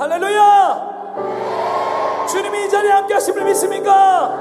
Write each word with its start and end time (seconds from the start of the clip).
할렐루야! 0.00 0.88
주님이 2.26 2.64
이 2.64 2.70
자리에 2.70 2.90
함께 2.90 3.12
하심을 3.12 3.44
믿습니까? 3.44 4.34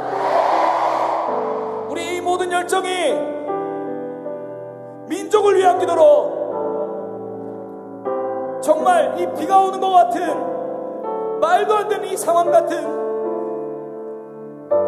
우리 1.90 2.16
이 2.16 2.22
모든 2.22 2.50
열정이 2.50 3.14
민족을 5.10 5.58
위한 5.58 5.78
기도로 5.78 6.40
정말 8.64 9.20
이 9.20 9.28
비가 9.38 9.60
오는 9.60 9.82
것 9.82 9.90
같은 9.90 11.40
말도 11.42 11.76
안 11.76 11.90
되는 11.90 12.08
이 12.08 12.16
상황 12.16 12.50
같은 12.50 12.82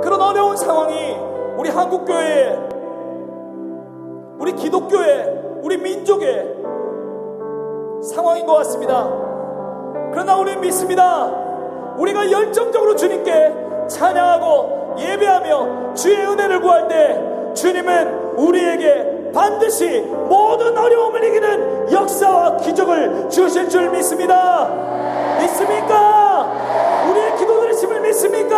그런 0.02 0.22
어려운 0.22 0.56
상황이 0.56 1.18
우리 1.58 1.70
한국교회 1.70 2.70
우리 4.40 4.54
기독교회 4.54 5.60
우리 5.64 5.76
민족의 5.76 6.56
상황인 8.02 8.46
것 8.46 8.54
같습니다. 8.60 9.31
그러나 10.12 10.36
우리는 10.38 10.60
믿습니다. 10.62 11.26
우리가 11.98 12.30
열정적으로 12.30 12.96
주님께 12.96 13.88
찬양하고 13.90 14.96
예배하며 15.00 15.94
주의 15.94 16.18
은혜를 16.18 16.62
구할 16.62 16.88
때 16.88 17.54
주님은 17.54 18.36
우리에게 18.36 19.32
반드시 19.34 20.02
모든 20.02 20.78
어려움을 20.78 21.24
이기는 21.24 21.92
역사와 21.92 22.58
기적을 22.58 23.30
주실 23.30 23.70
줄 23.70 23.90
믿습니다. 23.92 24.70
믿습니까? 25.40 26.52
우리의 27.10 27.38
기도 27.38 27.62
들으심을 27.62 28.02
믿습니까? 28.02 28.58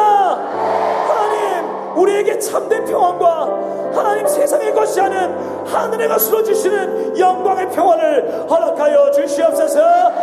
하나님, 1.07 1.97
우리에게 1.97 2.39
참된 2.39 2.85
평안과 2.85 3.63
하나님 3.93 4.27
세상의 4.27 4.73
것이 4.73 4.99
아닌 4.99 5.19
하늘의 5.65 6.07
것으로 6.07 6.43
주시는 6.43 7.17
영광의 7.17 7.69
평안을 7.69 8.47
허락하여 8.49 9.11
주시옵소서 9.11 9.79
우리 9.79 10.22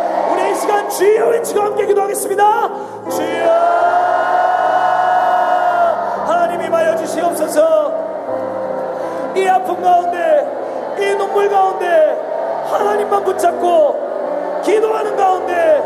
시간 0.61 0.87
주여 0.87 1.29
외치고 1.29 1.59
함께 1.59 1.87
기도하겠습니다. 1.87 2.69
주여! 3.09 3.45
하나님 6.27 6.61
임하여 6.61 6.95
주시옵소서. 6.97 7.91
이 9.35 9.47
아픔 9.47 9.81
가운데 9.81 10.95
이 10.99 11.15
눈물 11.15 11.49
가운데 11.49 11.87
하나님만 12.69 13.23
붙잡고 13.23 14.61
기도하는 14.63 15.15
가운데 15.15 15.83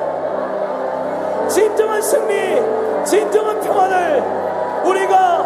진정한 1.48 2.02
승리 2.02 2.62
진정한 3.06 3.62
평안을 3.62 4.24
우리가 4.84 5.46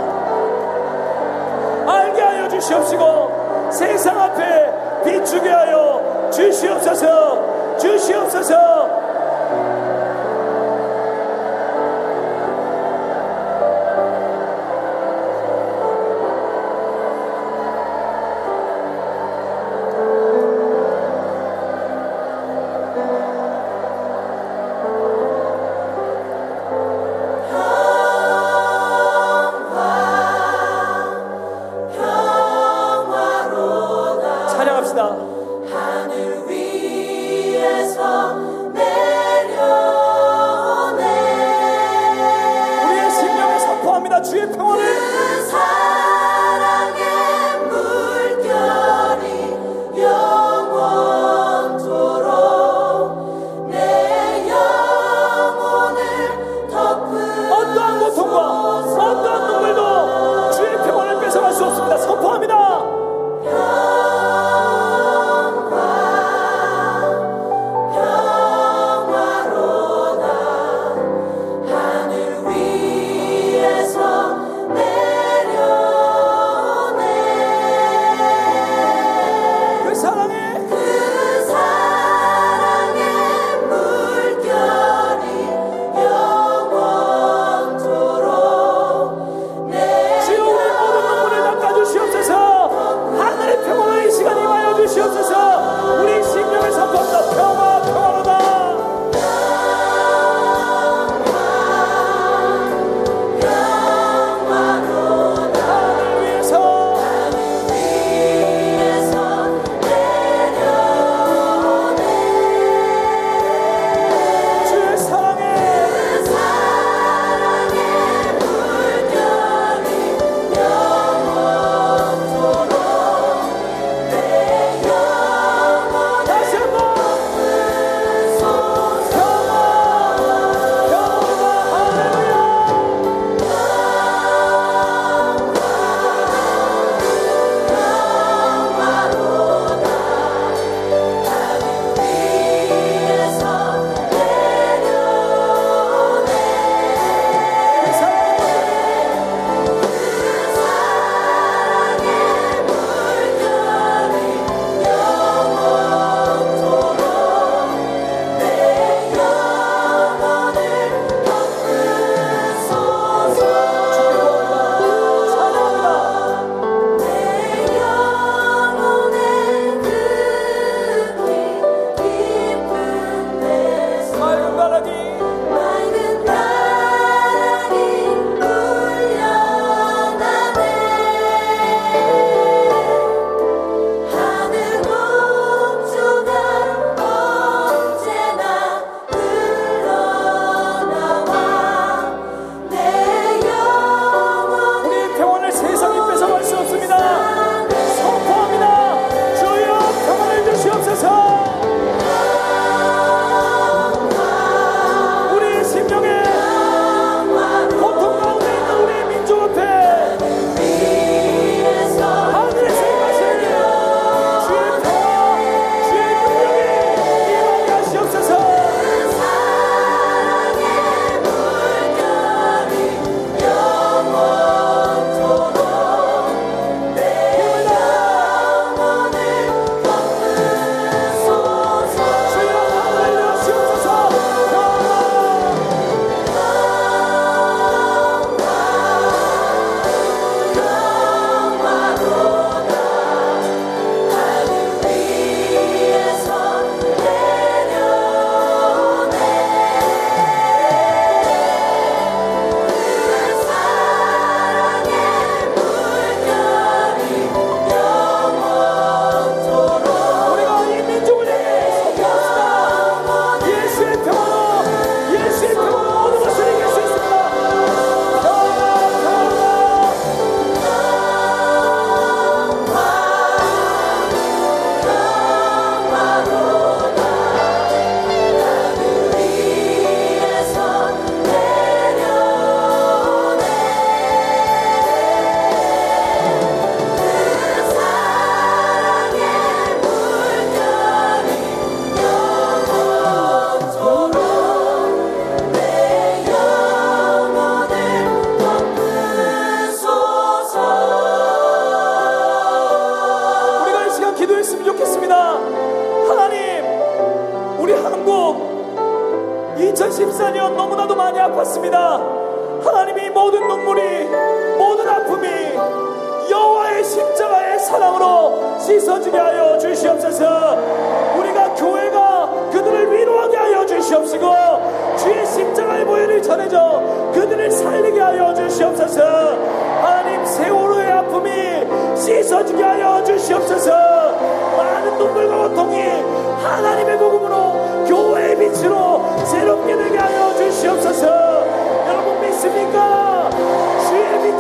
알게 1.86 2.20
하여 2.20 2.50
주시옵시고 2.50 3.70
세상 3.72 4.20
앞에 4.20 5.04
비추게 5.04 5.50
하여 5.50 6.30
주시옵소서 6.32 7.78
주시옵소서 7.78 8.79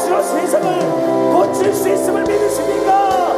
것으로 0.09 0.21
세상을 0.23 1.31
고칠 1.31 1.73
수 1.73 1.87
있음을 1.89 2.23
믿으십니까? 2.23 3.28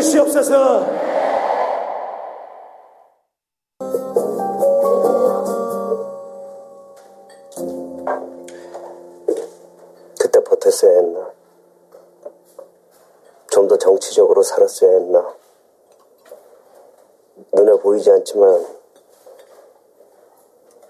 주시옵소서. 0.00 0.86
그때 10.18 10.42
버텼어야 10.44 10.92
했나? 10.92 11.32
좀 13.50 13.68
더 13.68 13.76
정치적으로 13.76 14.42
살았어야 14.42 14.90
했나? 14.90 15.34
눈에 17.52 17.72
보이지 17.80 18.10
않지만 18.10 18.66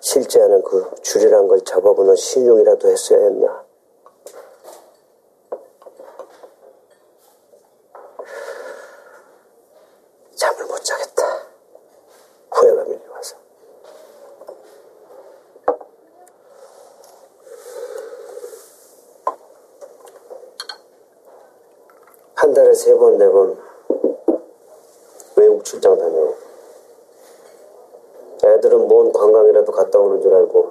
실제하는 0.01 0.63
그 0.63 0.91
줄이란 1.03 1.49
걸 1.49 1.61
잡아보는 1.63 2.15
신용이라도 2.17 2.89
했어야 2.89 3.19
했나? 3.25 3.65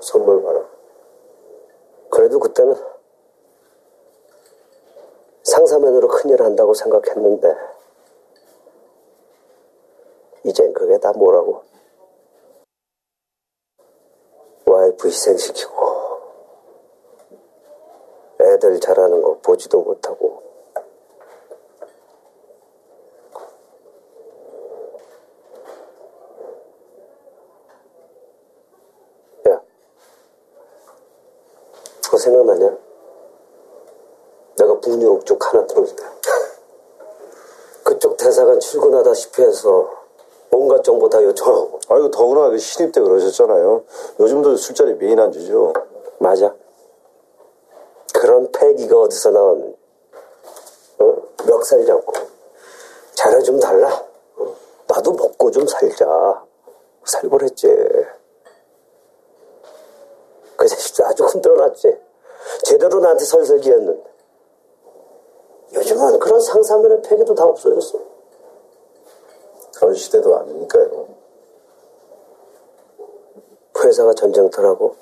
선물 0.02 0.44
받아. 0.44 0.68
그래도 2.10 2.40
그때는 2.40 2.76
상사면으로 5.44 6.08
큰일 6.08 6.42
한다고 6.42 6.74
생각했는데 6.74 7.56
이젠 10.44 10.74
그게 10.74 10.98
다 11.00 11.12
뭐라고 11.14 11.64
와이프 14.66 15.08
희생시키고 15.08 16.20
애들 18.42 18.80
자라는 18.80 19.22
거 19.22 19.38
보지도 19.40 19.82
못하고 19.82 20.49
생각나냐? 32.30 32.78
내가 34.58 34.80
북유럽 34.80 35.26
쪽 35.26 35.46
하나 35.46 35.66
들어올 35.66 35.88
때 35.88 36.04
그쪽 37.84 38.18
대사관 38.18 38.60
출근하다시피 38.60 39.42
해서 39.42 39.90
온갖 40.52 40.84
정보 40.84 41.10
다 41.10 41.24
요청하고. 41.24 41.80
아이고 41.90 42.12
더구나 42.12 42.50
그 42.50 42.58
신입 42.58 42.92
때 42.92 43.02
그러셨잖아요. 43.02 43.84
요즘도 44.20 44.58
술자리 44.58 44.96
메인 44.96 45.20
안주죠? 45.20 45.74
맞아. 46.18 46.54
그런 48.14 48.52
패기가 48.52 49.00
어디서 49.02 49.32
나온 49.32 49.76
어? 51.00 51.16
멱살이라고. 51.48 52.14
자료 53.14 53.42
좀 53.44 53.60
달라. 53.60 53.90
어? 54.38 54.56
나도 54.88 55.14
먹고 55.14 55.52
좀 55.52 55.66
살자. 55.68 56.44
살벌했지. 57.06 57.68
그 60.58 60.68
자식도 60.68 61.06
아주 61.06 61.24
흔들어놨지. 61.26 62.09
제대로 62.80 63.02
나한테 63.02 63.26
설설기였는데 63.26 64.10
요즘은 65.74 66.20
그런 66.20 66.40
상사면의 66.40 67.02
폐기도 67.02 67.36
다 67.36 67.44
없어졌어. 67.44 68.00
그런 69.76 69.94
시대도 69.94 70.36
아니니까요. 70.38 71.08
회사가 73.84 74.14
전쟁터라고 74.14 74.96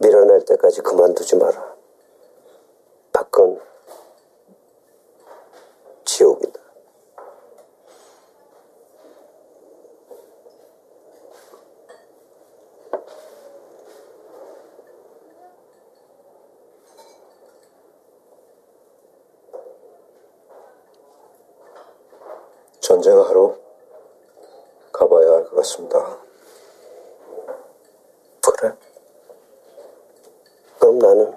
밀어낼 0.00 0.44
때까지 0.44 0.82
그만두지 0.82 1.36
마라. 1.36 1.76
하러 23.32 23.56
가봐야 24.92 25.32
할 25.32 25.44
것 25.44 25.56
같습니다. 25.56 26.18
그래? 28.42 28.74
그럼 30.78 30.98
나는 30.98 31.32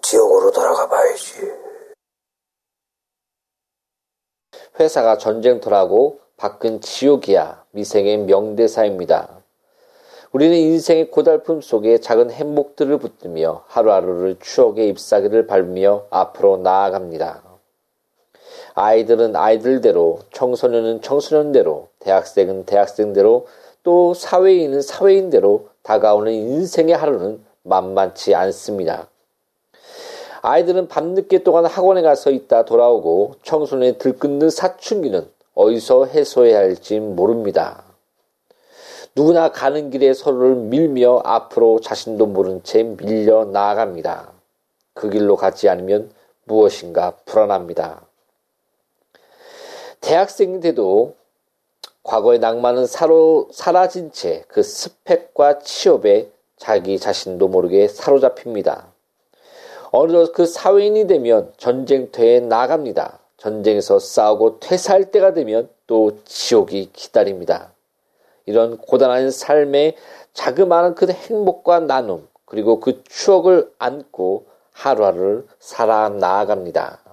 지옥으로 0.00 0.50
돌아가 0.50 0.88
봐야지. 0.88 1.52
회사가 4.80 5.18
전쟁터라고 5.18 6.20
밖은 6.38 6.80
지옥이야. 6.80 7.66
미생의 7.72 8.18
명대사입니다. 8.18 9.42
우리는 10.32 10.56
인생의 10.56 11.10
고달픔 11.10 11.60
속에 11.60 11.98
작은 11.98 12.30
행복들을 12.30 12.98
붙들며 12.98 13.64
하루하루를 13.66 14.38
추억의 14.40 14.88
잎사귀를 14.90 15.46
밟으며 15.46 16.06
앞으로 16.10 16.58
나아갑니다. 16.58 17.47
아이들은 18.78 19.34
아이들대로, 19.34 20.20
청소년은 20.32 21.02
청소년대로, 21.02 21.88
대학생은 21.98 22.64
대학생대로, 22.64 23.46
또 23.82 24.14
사회인은 24.14 24.82
사회인대로 24.82 25.68
다가오는 25.82 26.32
인생의 26.32 26.94
하루는 26.94 27.44
만만치 27.64 28.36
않습니다. 28.36 29.08
아이들은 30.42 30.86
밤늦게 30.86 31.42
동안 31.42 31.66
학원에 31.66 32.02
가서 32.02 32.30
있다 32.30 32.64
돌아오고 32.64 33.34
청소년의 33.42 33.98
들끓는 33.98 34.50
사춘기는 34.50 35.28
어디서 35.54 36.06
해소해야 36.06 36.58
할지 36.58 37.00
모릅니다. 37.00 37.82
누구나 39.16 39.50
가는 39.50 39.90
길에 39.90 40.14
서로를 40.14 40.54
밀며 40.54 41.22
앞으로 41.24 41.80
자신도 41.80 42.26
모른 42.26 42.62
채 42.62 42.84
밀려 42.84 43.44
나아갑니다. 43.44 44.30
그 44.94 45.10
길로 45.10 45.34
가지 45.34 45.68
않으면 45.68 46.12
무엇인가 46.44 47.16
불안합니다. 47.24 48.07
대학생 50.08 50.60
때도 50.60 51.16
과거의 52.02 52.38
낭만은 52.38 52.86
사로, 52.86 53.50
사라진 53.52 54.10
채 54.10 54.42
그 54.48 54.62
스펙과 54.62 55.58
취업에 55.58 56.30
자기 56.56 56.98
자신도 56.98 57.46
모르게 57.48 57.88
사로잡힙니다. 57.88 58.86
어느덧 59.92 60.32
그 60.32 60.46
사회인이 60.46 61.06
되면 61.08 61.52
전쟁터에 61.58 62.40
나갑니다. 62.40 63.18
전쟁에서 63.36 63.98
싸우고 63.98 64.60
퇴사할 64.60 65.10
때가 65.10 65.34
되면 65.34 65.68
또 65.86 66.16
지옥이 66.24 66.88
기다립니다. 66.94 67.72
이런 68.46 68.78
고단한 68.78 69.30
삶의 69.30 69.96
자그마한 70.32 70.94
그 70.94 71.06
행복과 71.10 71.80
나눔, 71.80 72.26
그리고 72.46 72.80
그 72.80 73.02
추억을 73.04 73.70
안고 73.78 74.46
하루하루를 74.72 75.46
살아 75.60 76.08
나아갑니다. 76.08 77.07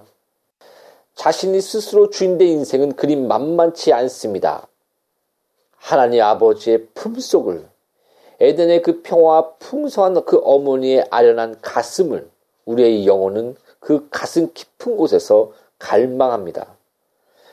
자신이 1.16 1.60
스스로 1.60 2.10
주인된 2.10 2.46
인생은 2.46 2.94
그리 2.94 3.16
만만치 3.16 3.92
않습니다. 3.92 4.68
하나님 5.76 6.22
아버지의 6.22 6.86
품속을 6.94 7.66
에덴의 8.38 8.82
그 8.82 9.02
평화와 9.02 9.54
풍성한 9.58 10.24
그 10.26 10.40
어머니의 10.44 11.06
아련한 11.10 11.60
가슴을 11.62 12.28
우리의 12.66 13.06
영혼은 13.06 13.56
그 13.80 14.08
가슴 14.10 14.52
깊은 14.52 14.96
곳에서 14.96 15.52
갈망합니다. 15.78 16.76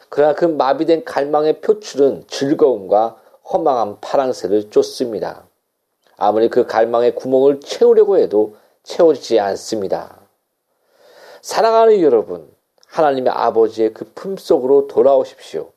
그러나 0.10 0.36
그 0.36 0.46
마비된 0.46 1.06
갈망의 1.06 1.62
표출은 1.62 2.26
즐거움과 2.28 3.18
허망한 3.52 4.00
파랑새를 4.02 4.72
쫓습니다. 4.72 5.46
아무리 6.18 6.50
그 6.50 6.66
갈망의 6.66 7.16
구멍을 7.16 7.62
채우려고 7.62 8.18
해도 8.18 8.56
채워지지 8.84 9.40
않습니다. 9.40 10.18
사랑하는 11.42 12.02
여러분, 12.02 12.53
하나님의 12.94 13.34
아버지의 13.34 13.94
그 13.94 14.06
품속으로 14.14 14.88
돌아오십시오. 14.88 15.72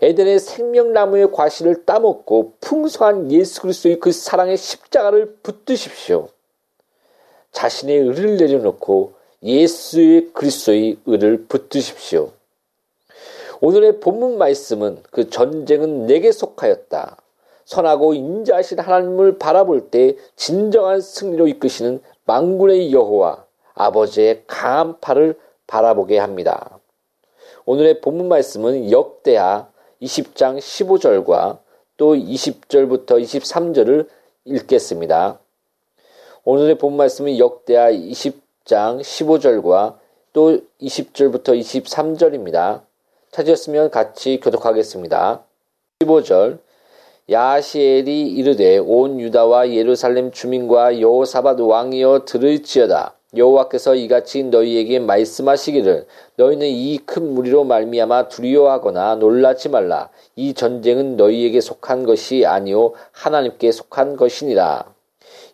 에덴의 0.00 0.38
생명나무의 0.38 1.32
과실을 1.32 1.84
따먹고 1.84 2.54
풍성한 2.60 3.32
예수 3.32 3.62
그리스도의 3.62 3.98
그 3.98 4.12
사랑의 4.12 4.56
십자가를 4.56 5.36
붙드십시오. 5.42 6.28
자신의 7.50 7.98
의를 7.98 8.36
내려놓고 8.36 9.14
예수의 9.42 10.30
그리스도의 10.32 10.98
의를 11.06 11.46
붙드십시오. 11.46 12.30
오늘의 13.60 14.00
본문 14.00 14.38
말씀은 14.38 15.02
그 15.10 15.30
전쟁은 15.30 16.06
내게 16.06 16.30
속하였다. 16.30 17.16
선하고 17.64 18.14
인자하신 18.14 18.78
하나님을 18.78 19.38
바라볼 19.38 19.90
때 19.90 20.16
진정한 20.36 21.00
승리로 21.00 21.48
이끄시는 21.48 22.00
망군의 22.24 22.92
여호와 22.92 23.44
아버지의 23.74 24.44
강한 24.46 25.00
팔을 25.00 25.36
바라보게 25.66 26.18
합니다. 26.18 26.78
오늘의 27.64 28.00
본문 28.00 28.28
말씀은 28.28 28.90
역대하 28.90 29.68
20장 30.02 30.58
15절과 30.58 31.58
또 31.96 32.14
20절부터 32.14 33.22
23절을 33.22 34.08
읽겠습니다. 34.44 35.38
오늘의 36.44 36.76
본 36.76 36.96
말씀은 36.96 37.38
역대하 37.38 37.90
20장 37.90 39.00
15절과 39.00 39.98
또 40.32 40.60
20절부터 40.80 41.58
23절입니다. 41.58 42.82
찾으셨으면 43.30 43.90
같이 43.90 44.40
교독하겠습니다. 44.40 45.42
15절 46.00 46.58
야시엘이 47.30 48.28
이르되 48.32 48.76
온 48.78 49.18
유다와 49.18 49.70
예루살렘 49.70 50.30
주민과 50.30 51.00
여호사밧 51.00 51.60
왕이여 51.60 52.26
들을지어다 52.26 53.14
여호와께서 53.36 53.94
이같이 53.94 54.42
너희에게 54.44 54.98
말씀하시기를 55.00 56.06
너희는 56.36 56.66
이 56.68 56.98
큰 57.06 57.34
무리로 57.34 57.64
말미암아 57.64 58.28
두려워하거나 58.28 59.16
놀라지 59.16 59.68
말라. 59.68 60.10
이 60.36 60.54
전쟁은 60.54 61.16
너희에게 61.16 61.60
속한 61.60 62.04
것이 62.04 62.46
아니요 62.46 62.92
하나님께 63.12 63.72
속한 63.72 64.16
것이니라. 64.16 64.94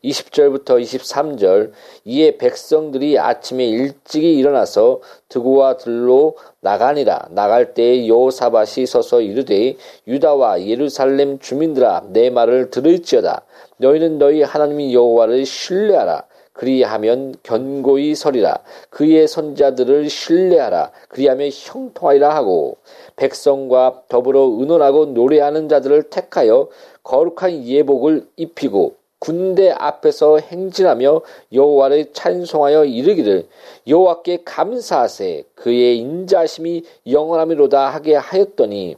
20절부터 0.04 0.80
23절 0.80 1.72
이에 2.06 2.38
백성들이 2.38 3.18
아침에 3.18 3.66
일찍이 3.66 4.36
일어나서 4.38 5.00
드고와 5.28 5.76
들로 5.76 6.36
나가니라. 6.60 7.28
나갈 7.30 7.74
때에 7.74 8.08
여호사밧이 8.08 8.86
서서 8.86 9.20
이르되 9.20 9.76
유다와 10.06 10.64
예루살렘 10.64 11.38
주민들아 11.38 12.04
내 12.12 12.30
말을 12.30 12.70
들을지어다. 12.70 13.42
너희는 13.76 14.18
너희 14.18 14.42
하나님 14.42 14.90
여호와를 14.90 15.44
신뢰하라 15.44 16.24
그리하면 16.60 17.34
견고히 17.42 18.14
서리라. 18.14 18.58
그의 18.90 19.26
선자들을 19.26 20.10
신뢰하라. 20.10 20.90
그리하면 21.08 21.48
형통하리라 21.50 22.34
하고 22.34 22.76
백성과 23.16 24.02
더불어 24.08 24.40
의논하고 24.40 25.06
노래하는 25.06 25.70
자들을 25.70 26.10
택하여 26.10 26.68
거룩한 27.02 27.64
예복을 27.64 28.26
입히고 28.36 28.96
군대 29.18 29.70
앞에서 29.70 30.38
행진하며 30.38 31.22
여호와를 31.50 32.12
찬송하여 32.12 32.84
이르기를 32.84 33.46
여호와께 33.88 34.42
감사하세. 34.44 35.44
그의 35.54 35.96
인자심이 35.96 36.84
영원함이로다 37.06 37.88
하게 37.88 38.16
하였더니 38.16 38.96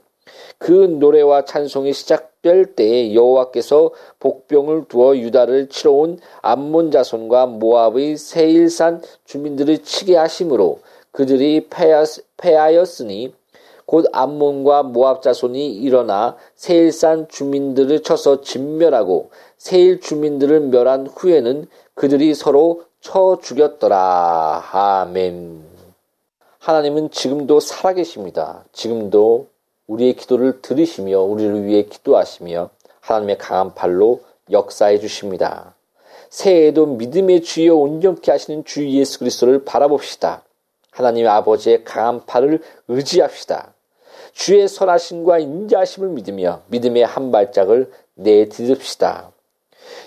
그 0.62 0.70
노래와 0.70 1.44
찬송이 1.44 1.92
시작될 1.92 2.76
때에 2.76 3.14
여호와께서 3.14 3.90
복병을 4.20 4.84
두어 4.88 5.16
유다를 5.16 5.68
치러 5.68 5.90
온 5.90 6.20
암몬 6.40 6.92
자손과 6.92 7.46
모압의 7.46 8.16
세일산 8.16 9.02
주민들을 9.24 9.78
치게 9.78 10.16
하심으로 10.16 10.78
그들이 11.10 11.68
패하였으니 12.36 13.34
곧 13.86 14.06
암몬과 14.12 14.84
모압 14.84 15.22
자손이 15.22 15.78
일어나 15.78 16.36
세일산 16.54 17.26
주민들을 17.26 18.04
쳐서 18.04 18.40
진멸하고 18.42 19.30
세일 19.58 19.98
주민들을 19.98 20.60
멸한 20.60 21.08
후에는 21.08 21.66
그들이 21.94 22.36
서로 22.36 22.84
쳐 23.00 23.36
죽였더라. 23.42 24.68
아멘. 24.70 25.64
하나님은 26.60 27.10
지금도 27.10 27.58
살아계십니다. 27.58 28.64
지금도 28.70 29.51
우리의 29.86 30.14
기도를 30.14 30.62
들으시며 30.62 31.20
우리를 31.20 31.64
위해 31.64 31.82
기도하시며 31.82 32.70
하나님의 33.00 33.38
강한 33.38 33.74
팔로 33.74 34.20
역사해 34.50 34.98
주십니다. 34.98 35.74
새해에도 36.30 36.86
믿음의 36.86 37.42
주여 37.42 37.74
온전케 37.74 38.30
하시는 38.30 38.64
주 38.64 38.88
예수 38.88 39.18
그리스도를 39.18 39.64
바라봅시다. 39.64 40.42
하나님의 40.90 41.28
아버지의 41.28 41.84
강한 41.84 42.24
팔을 42.24 42.60
의지합시다. 42.88 43.74
주의 44.32 44.66
선하심과 44.66 45.38
인자하심을 45.40 46.08
믿으며 46.10 46.62
믿음의 46.68 47.04
한 47.04 47.30
발짝을 47.30 47.90
내딛읍시다. 48.14 49.30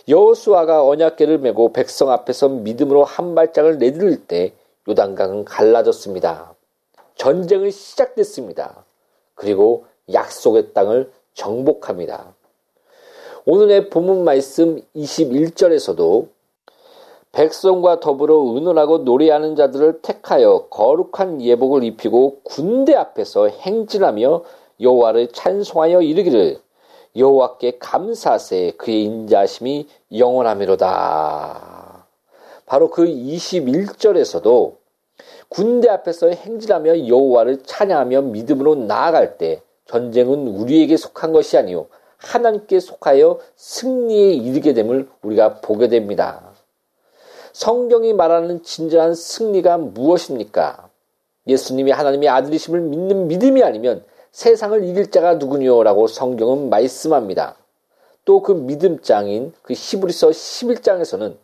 여호수아가 0.08 0.86
언약궤를 0.88 1.40
메고 1.40 1.74
백성 1.74 2.12
앞에서 2.12 2.50
믿음으로 2.50 3.04
한 3.04 3.36
발짝을 3.36 3.78
내디딜 3.78 4.28
때 4.28 4.54
요단강은 4.88 5.46
갈라졌습니다. 5.46 6.54
전쟁은 7.16 7.72
시작됐습니다. 7.72 8.85
그리고 9.36 9.86
약속의 10.12 10.74
땅을 10.74 11.12
정복합니다. 11.34 12.34
오늘의 13.46 13.90
본문 13.90 14.24
말씀 14.24 14.82
21절에서도 14.96 16.28
백성과 17.32 18.00
더불어 18.00 18.36
의논하고 18.36 19.00
노래하는 19.00 19.56
자들을 19.58 20.02
택하여 20.02 20.68
거룩한 20.70 21.42
예복을 21.42 21.84
입히고 21.84 22.40
군대 22.44 22.96
앞에서 22.96 23.50
행진하며 23.50 24.44
여호와를 24.80 25.28
찬송하여 25.34 26.02
이르기를 26.02 26.60
여호와께 27.18 27.78
감사세 27.80 28.72
그의 28.78 29.04
인자심이 29.04 29.88
영원하미로다. 30.18 32.08
바로 32.66 32.90
그 32.90 33.06
21절에서도 33.06 34.76
군대 35.56 35.88
앞에서 35.88 36.28
행진하며 36.28 37.08
여호와를 37.08 37.64
찬양하며 37.64 38.24
믿음으로 38.24 38.76
나아갈 38.76 39.38
때 39.38 39.62
전쟁은 39.86 40.50
우리에게 40.50 40.98
속한 40.98 41.32
것이 41.32 41.58
아니요 41.58 41.88
하나님께 42.18 42.82
속하여 42.82 43.40
승리에 43.56 44.34
이르게 44.34 44.74
됨을 44.74 45.08
우리가 45.22 45.62
보게 45.62 45.88
됩니다. 45.88 46.42
성경이 47.54 48.12
말하는 48.12 48.64
진정한 48.64 49.16
승리가 49.16 49.78
무엇입니까? 49.78 50.90
예수님이 51.48 51.92
하나님의 51.92 52.28
아들이심을 52.28 52.82
믿는 52.82 53.30
믿음이 53.30 53.64
아니면 53.64 54.04
세상을 54.34 54.84
이길 54.84 55.10
자가 55.10 55.36
누구니요라고 55.36 56.08
성경은 56.08 56.70
말씀합니다. 56.70 57.56
또 58.26 58.42
그 58.42 58.52
믿음장인 58.52 59.54
그 59.62 59.74
히브리서 59.74 60.32
11장에서는 60.32 61.38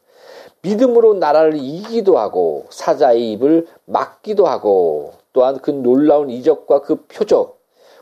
믿음으로 0.62 1.16
나라를 1.16 1.56
이기도 1.56 2.18
하고 2.18 2.66
사자의 2.70 3.32
입을 3.34 3.68
막기도 3.86 4.46
하고 4.46 5.14
또한 5.34 5.60
그 5.60 5.72
놀라운 5.72 6.30
이적과 6.30 6.82
그 6.82 7.06
표적, 7.08 7.60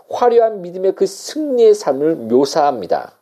화려한 0.09 0.61
믿음의 0.61 0.95
그 0.95 1.05
승리의 1.05 1.73
삶을 1.73 2.15
묘사합니다. 2.15 3.13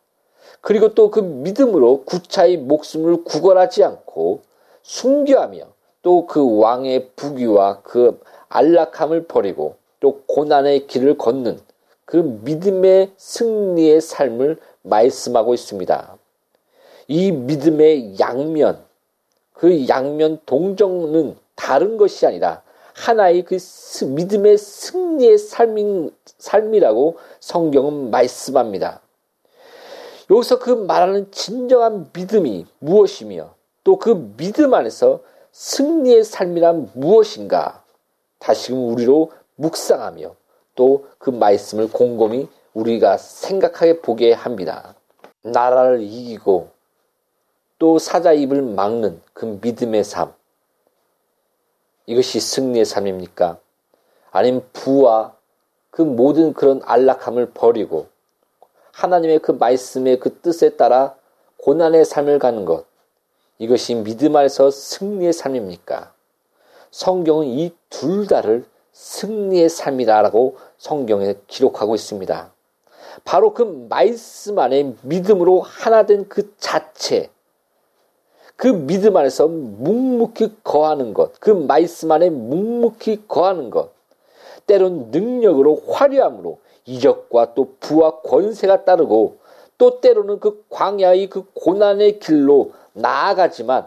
그리고 0.62 0.94
또 0.94 1.12
그 1.12 1.20
믿음으로 1.20 2.04
구차히 2.04 2.58
목숨을 2.58 3.24
구걸하지 3.24 3.84
않고 3.84 4.42
순교하며 4.84 5.60
또 6.02 6.26
그 6.26 6.60
왕의 6.60 7.10
부귀와 7.16 7.82
그 7.84 8.20
안락함을 8.50 9.26
버리고 9.26 9.76
또 10.00 10.22
고난의 10.26 10.88
길을 10.88 11.18
걷는 11.18 11.60
그 12.06 12.40
믿음의 12.44 13.12
승리의 13.18 14.00
삶을 14.00 14.58
말씀하고 14.84 15.54
있습니다. 15.54 16.18
이 17.10 17.32
믿음의 17.32 18.20
양면, 18.20 18.87
그 19.58 19.88
양면 19.88 20.40
동정은 20.46 21.36
다른 21.56 21.98
것이 21.98 22.26
아니라 22.26 22.62
하나의 22.94 23.44
그 23.44 23.58
믿음의 24.06 24.58
승리의 24.58 25.38
삶인, 25.38 26.12
삶이라고 26.38 27.18
성경은 27.40 28.10
말씀합니다. 28.12 29.02
여기서 30.30 30.60
그 30.60 30.70
말하는 30.72 31.32
진정한 31.32 32.10
믿음이 32.14 32.66
무엇이며 32.80 33.56
또 33.84 33.98
그 33.98 34.34
믿음 34.36 34.74
안에서 34.74 35.22
승리의 35.54 36.24
삶이란 36.24 36.92
무엇인가 36.94 37.84
다시금 38.40 38.90
우리로 38.92 39.32
묵상하며 39.56 40.36
또 40.76 41.06
그 41.18 41.30
말씀을 41.30 41.90
곰곰이 41.92 42.48
우리가 42.74 43.18
생각하게 43.18 44.02
보게 44.02 44.34
합니다. 44.34 44.96
나라를 45.44 46.02
이기고 46.02 46.70
또 47.80 48.00
사자 48.00 48.34
입을 48.34 48.62
막는 48.62 49.22
그 49.34 49.60
믿음의 49.62 50.04
삶. 50.04 50.34
이것이 52.06 52.40
승리의 52.40 52.86
삶입니까? 52.86 53.58
아니면 54.32 54.64
부와 54.74 55.36
그 55.92 56.02
모든 56.02 56.54
그런 56.54 56.82
안락함을 56.84 57.52
버리고 57.54 58.08
하나님의 58.94 59.40
그 59.40 59.52
말씀의 59.52 60.20
그 60.20 60.40
뜻에 60.40 60.76
따라 60.78 61.16
고난의 61.58 62.06
삶을 62.06 62.40
가는 62.40 62.66
것. 62.66 62.86
이것이 63.60 63.96
믿음 63.96 64.36
안에서 64.36 64.72
승리의 64.72 65.34
삶입니까? 65.34 66.14
성경은 66.92 67.48
이 67.48 67.74
둘 67.90 68.28
다를 68.28 68.66
승리의 68.94 69.70
삶이다라고 69.70 70.58
성경에 70.78 71.36
기록하고 71.48 71.96
있습니다. 71.96 72.52
바로 73.24 73.54
그 73.54 73.88
말씀 73.90 74.60
안에 74.60 74.94
믿음으로 75.02 75.62
하나 75.62 76.06
된 76.06 76.28
그 76.28 76.56
자체, 76.58 77.30
그 78.58 78.68
믿음 78.68 79.16
안에서 79.16 79.48
묵묵히 79.48 80.58
거하는 80.64 81.14
것, 81.14 81.40
그 81.40 81.52
말씀 81.52 82.12
안에 82.12 82.30
묵묵히 82.32 83.28
거하는 83.28 83.70
것, 83.70 83.92
때론 84.66 85.12
능력으로 85.12 85.82
화려함으로 85.88 86.60
이적과 86.86 87.54
또 87.54 87.76
부와 87.80 88.22
권세가 88.22 88.84
따르고 88.84 89.38
또 89.78 90.02
때로는 90.02 90.40
그 90.40 90.66
광야의 90.70 91.30
그 91.30 91.46
고난의 91.54 92.20
길로 92.20 92.72
나아가지만 92.94 93.86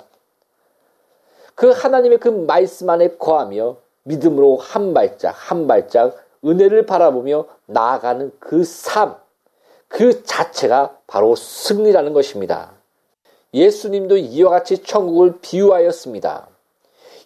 그 1.57 1.71
하나님의 1.71 2.19
그 2.19 2.29
말씀 2.29 2.89
안에 2.89 3.17
거하며 3.17 3.77
믿음으로 4.05 4.57
한 4.57 4.95
발짝 4.95 5.35
한 5.37 5.67
발짝 5.67 6.17
은혜를 6.45 6.87
바라보며 6.87 7.47
나아가는 7.67 8.33
그 8.39 8.65
삶, 8.65 9.17
그 9.89 10.23
자체가 10.23 10.97
바로 11.07 11.35
승리라는 11.35 12.13
것입니다. 12.13 12.80
예수님도 13.53 14.17
이와 14.17 14.51
같이 14.51 14.79
천국을 14.79 15.39
비유하였습니다. 15.41 16.49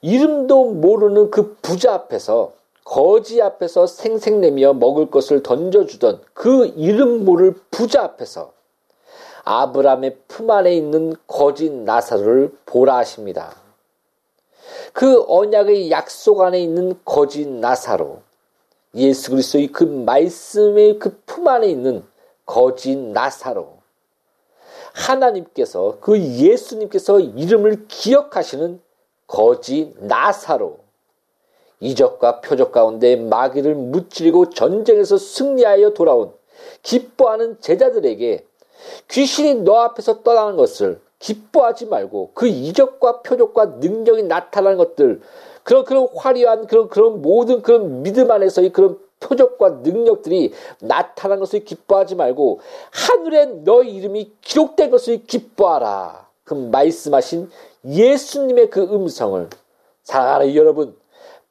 이름도 0.03 0.73
모르는 0.73 1.31
그 1.31 1.57
부자 1.63 1.95
앞에서 1.95 2.53
거지 2.85 3.41
앞에서 3.41 3.87
생색내며 3.87 4.75
먹을 4.75 5.11
것을 5.11 5.43
던져주던 5.43 6.21
그 6.35 6.67
이름 6.77 7.25
모를 7.25 7.55
부자 7.71 8.03
앞에서 8.03 8.53
아브라함의 9.45 10.19
품 10.29 10.51
안에 10.51 10.75
있는 10.75 11.15
거지 11.27 11.71
나사로를 11.71 12.57
보라 12.67 12.97
하십니다. 12.99 13.57
그 14.93 15.25
언약의 15.29 15.91
약속 15.91 16.41
안에 16.41 16.61
있는 16.61 16.99
거지 17.05 17.47
나사로 17.47 18.21
예수 18.95 19.31
그리스도의 19.31 19.69
그 19.69 19.85
말씀의 19.85 20.99
그 20.99 21.19
품 21.27 21.49
안에 21.49 21.69
있는 21.69 22.05
거지 22.47 22.95
나사로 22.97 23.79
하나님께서 24.95 25.99
그 26.01 26.19
예수님께서 26.19 27.21
이름을 27.21 27.87
기억하시는 27.89 28.81
거지 29.27 29.93
나사로 29.99 30.79
이적과 31.81 32.41
표적 32.41 32.73
가운데 32.73 33.17
마귀를 33.17 33.75
무찌르고 33.75 34.51
전쟁에서 34.51 35.19
승리하여 35.19 35.91
돌아온 35.91 36.33
기뻐하는 36.83 37.61
제자들에게 37.61 38.47
귀신이 39.09 39.57
너 39.57 39.81
앞에서 39.81 40.23
떠나는 40.23 40.57
것을 40.57 41.01
기뻐하지 41.19 41.87
말고 41.87 42.31
그 42.35 42.47
이적과 42.47 43.23
표적과 43.23 43.65
능력이 43.81 44.25
나타나는 44.25 44.79
것들 44.79 45.21
그런 45.63 45.85
그런 45.85 46.09
화려한 46.15 46.67
그런 46.67 46.89
그런 46.89 47.23
모든 47.23 47.63
그런 47.63 48.03
믿음 48.03 48.31
안에서의 48.31 48.71
그런 48.71 48.99
표적과 49.25 49.81
능력들이 49.83 50.53
나타난 50.81 51.41
것을 51.41 51.65
기뻐하지 51.65 52.15
말고 52.15 52.61
하늘에 52.91 53.47
너의 53.47 53.95
이름이 53.95 54.33
기록된 54.43 54.91
것을 54.91 55.25
기뻐하라. 55.25 56.29
그 56.45 56.55
말씀하신 56.55 57.51
예수님의 57.87 58.71
그 58.71 58.83
음성을 58.83 59.49
사랑하는 60.03 60.55
여러분 60.55 60.97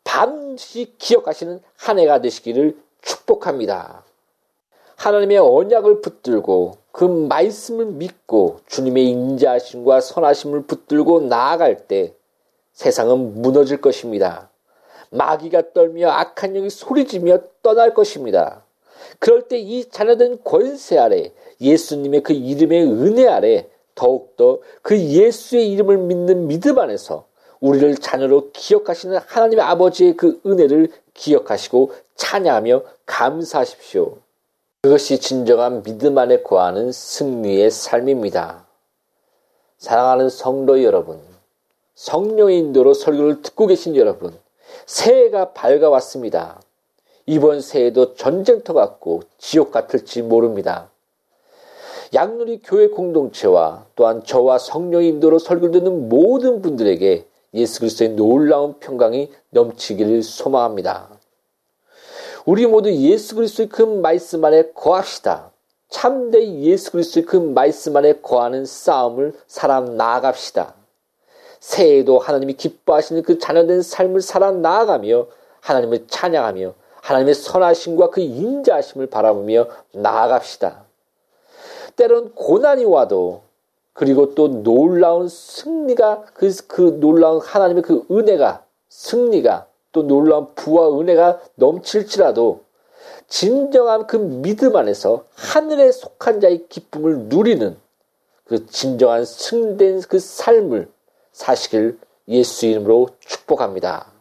반드시 0.04 0.94
기억하시는 0.98 1.60
한 1.78 2.00
해가 2.00 2.22
되시기를 2.22 2.78
축복합니다. 3.02 4.04
하나님의 4.96 5.40
언약을 5.40 6.02
붙들고 6.02 6.78
그 6.92 7.04
말씀을 7.04 7.88
믿고 7.88 8.60
주님의 8.68 9.10
인자하심과 9.10 10.02
선하심을 10.02 10.64
붙들고 10.68 11.22
나아갈 11.22 11.88
때 11.88 12.14
세상은 12.74 13.42
무너질 13.42 13.82
것입니다. 13.82 14.50
마귀가 15.14 15.74
떨며 15.74 16.10
악한 16.10 16.54
영이 16.54 16.70
소리지며 16.70 17.40
떠날 17.62 17.94
것입니다. 17.94 18.64
그럴 19.20 19.48
때 19.48 19.60
이 19.60 19.86
자녀된 19.90 20.40
권세 20.44 20.98
아래 20.98 21.32
예수님의 21.62 22.24
그 22.24 22.34
이름의 22.34 22.84
은혜 22.84 23.28
아래 23.28 23.70
더욱더 23.96 24.60
그 24.82 24.98
예수의 25.00 25.72
이름을 25.72 25.98
믿는 25.98 26.48
믿음 26.48 26.80
안에서 26.80 27.28
우리를 27.60 27.96
자녀로 27.98 28.52
기억하시는 28.52 29.18
하나님의 29.26 29.64
아버지의 29.64 30.18
그 30.18 30.42
은혜를 30.46 30.90
기억하시고 31.14 31.94
찬양하며 32.16 32.84
감사하십시오. 33.06 34.18
그것이 34.82 35.20
진정한 35.20 35.84
믿음 35.84 36.18
안에 36.18 36.42
거하는 36.42 36.92
승리의 36.92 37.72
삶입니다. 37.72 38.66
사랑하는 39.78 40.30
성도 40.30 40.84
여러분, 40.84 41.22
성령의 41.96 42.58
인도로 42.58 42.94
설교를 42.94 43.42
듣고 43.42 43.68
계신 43.68 43.96
여러분, 43.96 44.38
새해가 44.86 45.54
밝아왔습니다. 45.54 46.62
이번 47.26 47.62
새해도 47.62 48.16
전쟁터 48.16 48.74
같고 48.74 49.22
지옥 49.38 49.72
같을지 49.72 50.22
모릅니다. 50.22 50.90
양누리 52.14 52.62
교회 52.64 52.88
공동체와 52.88 53.86
또한 53.96 54.24
저와 54.24 54.60
성령의 54.60 55.08
인도로 55.10 55.40
설교를 55.40 55.72
듣는 55.72 56.10
모든 56.10 56.62
분들에게 56.62 57.26
예수 57.56 57.80
그리스도의 57.80 58.12
놀라운 58.12 58.80
평강이 58.80 59.32
넘치기를 59.50 60.22
소망합니다. 60.22 61.10
우리 62.46 62.68
모두 62.68 62.92
예수 62.92 63.36
그리스도의 63.36 63.70
그 63.70 63.82
말씀 63.82 64.44
안에 64.44 64.72
거합시다. 64.74 65.52
참된 65.90 66.62
예수 66.62 66.92
그리스도의 66.92 67.26
그 67.26 67.38
말씀 67.38 67.96
안에 67.96 68.20
거하는 68.22 68.66
싸움을 68.66 69.34
살아 69.48 69.80
나아갑시다. 69.80 70.76
새해에도 71.64 72.20
하나님이 72.20 72.56
기뻐하시는 72.56 73.24
그 73.24 73.40
자녀된 73.40 73.82
삶을 73.84 74.20
살아 74.20 74.52
나아가며 74.52 75.28
하나님을 75.62 76.08
찬양하며 76.10 76.74
하나님의 77.02 77.34
선하심과 77.34 78.10
그 78.10 78.20
인자하심을 78.20 79.08
바라보며 79.08 79.68
나아갑시다. 79.94 80.84
때론 81.96 82.34
고난이 82.36 82.84
와도 82.84 83.44
그리고 83.94 84.36
또 84.36 84.50
놀라운 84.50 85.30
승리가 85.30 86.26
그, 86.34 86.54
그 86.68 86.98
놀라운 87.00 87.40
하나님의 87.40 87.84
그 87.84 88.06
은혜가 88.12 88.66
승리가 88.90 89.68
또 89.94 90.04
놀라운 90.04 90.54
부와 90.56 91.00
은혜가 91.00 91.40
넘칠지라도 91.56 92.60
진정한 93.30 94.06
그 94.06 94.18
믿음 94.18 94.76
안에서 94.76 95.24
하늘에 95.36 95.94
속한 95.94 96.42
자의 96.42 96.68
기쁨을 96.68 97.28
누리는 97.30 97.78
그 98.44 98.66
진정한 98.66 99.24
승된 99.24 100.02
그 100.10 100.20
삶을 100.20 100.90
사시길 101.34 102.00
예수 102.30 102.68
이름으로 102.68 103.10
축복합니다. 103.20 104.14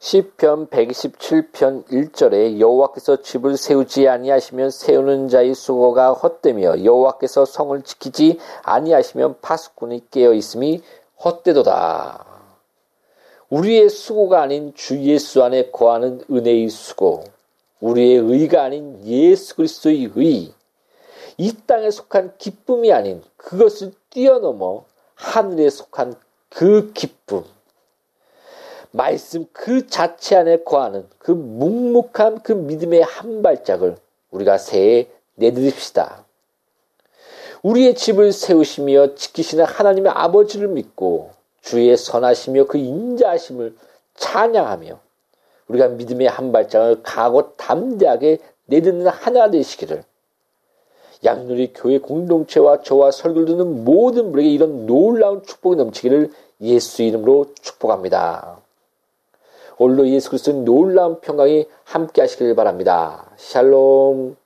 시편 0.00 0.66
127편 0.66 1.86
1절에 1.86 2.58
여호와께서 2.58 3.22
집을 3.22 3.56
세우지 3.56 4.08
아니하시면 4.08 4.70
세우는 4.70 5.28
자의 5.28 5.54
수고가 5.54 6.12
헛되며 6.12 6.84
여호와께서 6.84 7.44
성을 7.44 7.80
지키지 7.82 8.40
아니하시면 8.64 9.36
파수꾼이 9.40 10.08
깨어 10.10 10.32
있음이 10.34 10.82
헛되도다. 11.24 12.26
우리의 13.48 13.90
수고가 13.90 14.42
아닌 14.42 14.72
주 14.74 15.00
예수 15.02 15.44
안에 15.44 15.70
거하는 15.70 16.22
은혜의 16.28 16.68
수고, 16.68 17.22
우리의 17.78 18.16
의가 18.16 18.64
아닌 18.64 19.06
예수 19.06 19.54
그리스도의 19.54 20.10
의, 20.16 20.52
이 21.36 21.56
땅에 21.66 21.90
속한 21.90 22.34
기쁨이 22.38 22.92
아닌 22.92 23.22
그것을 23.36 23.92
뛰어넘어 24.10 24.84
하늘에 25.22 25.70
속한 25.70 26.16
그 26.50 26.92
기쁨, 26.92 27.44
말씀 28.90 29.46
그 29.52 29.86
자체 29.86 30.36
안에 30.36 30.64
거하는 30.64 31.08
그 31.18 31.30
묵묵한 31.30 32.42
그 32.42 32.52
믿음의 32.52 33.02
한 33.02 33.40
발짝을 33.40 33.96
우리가 34.32 34.58
새해 34.58 35.08
내드립시다. 35.36 36.24
우리의 37.62 37.94
집을 37.94 38.32
세우시며 38.32 39.14
지키시는 39.14 39.64
하나님의 39.64 40.10
아버지를 40.12 40.68
믿고 40.68 41.30
주의 41.62 41.96
선하시며 41.96 42.64
그 42.66 42.76
인자하심을 42.76 43.76
찬양하며 44.16 44.98
우리가 45.68 45.88
믿음의 45.88 46.26
한 46.28 46.50
발짝을 46.50 47.04
가고 47.04 47.56
담대하게 47.56 48.38
내딛는 48.66 49.06
하나 49.06 49.50
되시기를 49.50 50.02
양누리 51.24 51.72
교회 51.74 51.98
공동체와 51.98 52.82
저와 52.82 53.10
설교를 53.10 53.46
듣는 53.46 53.84
모든 53.84 54.32
분에게 54.32 54.50
이런 54.50 54.86
놀라운 54.86 55.42
축복이 55.42 55.76
넘치기를 55.76 56.30
예수 56.62 57.02
이름으로 57.02 57.54
축복합니다. 57.60 58.58
오늘도 59.78 60.08
예수 60.08 60.30
그리스도의 60.30 60.58
놀라운 60.58 61.20
평강이 61.20 61.66
함께 61.84 62.22
하시길 62.22 62.54
바랍니다. 62.54 63.30
샬롬. 63.36 64.36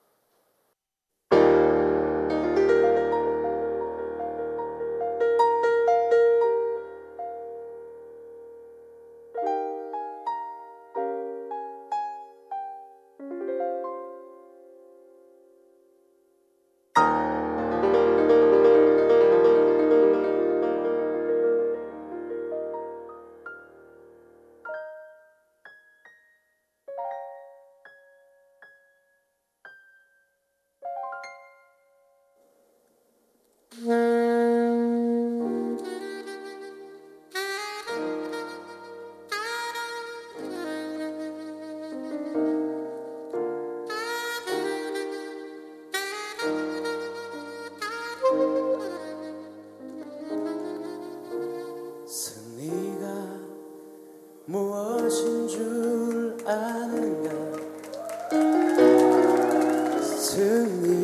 to 60.37 60.67
me. 60.67 60.96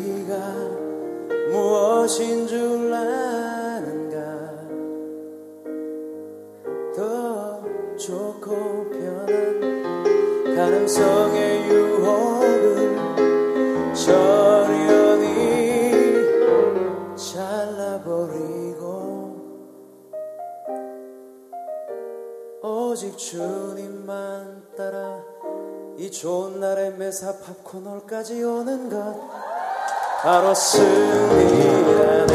바로 30.23 30.55
승리라네 30.55 32.33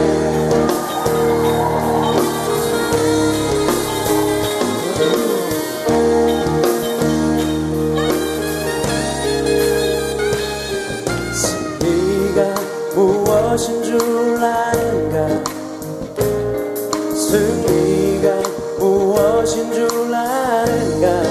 승리가 11.32 12.56
무엇인 12.94 13.82
줄 13.84 13.98
아는가 14.44 15.44
승리가 17.16 18.28
무엇인 18.80 19.72
줄 19.72 20.14
아는가 20.14 21.27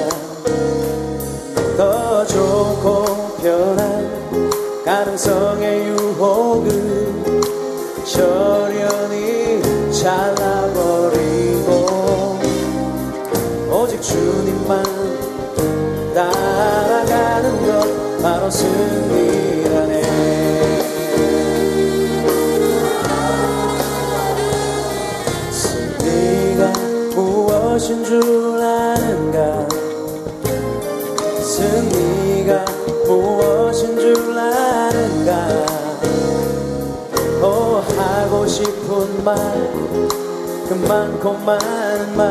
말그 39.27 40.75
많고 40.89 41.33
많은 41.33 42.17
말 42.17 42.31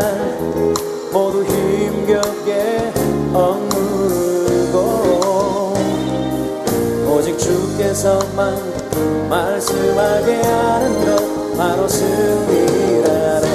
모두 1.11 1.43
힘겹게 1.43 2.93
억누르고 3.33 4.77
오직 7.09 7.37
주께서만 7.37 8.55
말씀하게 9.29 10.35
하는 10.41 11.05
것 11.05 11.57
바로 11.57 11.85
승리라네 11.85 13.45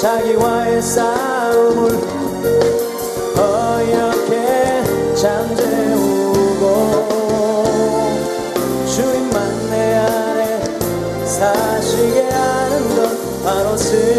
자기와의 0.00 0.80
싸움을 0.80 2.00
어렵게 3.36 4.82
잠재우고 5.14 6.64
주님만 8.86 9.70
내 9.70 9.96
안에 9.96 10.64
사시게 11.26 12.30
하는 12.30 12.96
것 12.96 13.44
바로 13.44 13.76
승 13.76 14.09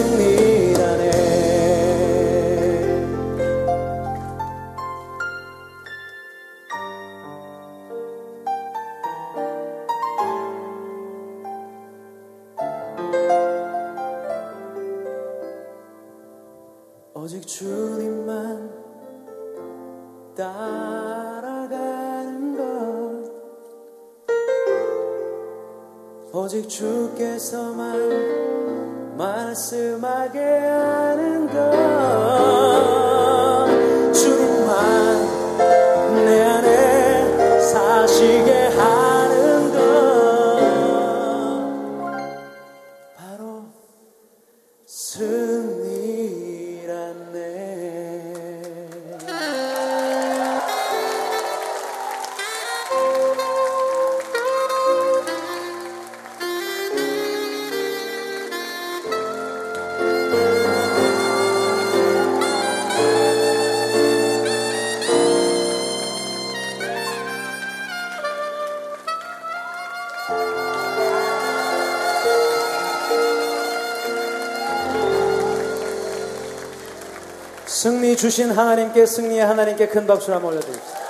주신 78.21 78.51
하나님께 78.51 79.03
승리의 79.03 79.43
하나님께 79.43 79.88
큰 79.88 80.05
박수를 80.05 80.36
한번 80.36 80.53
올려드립시다. 80.53 81.01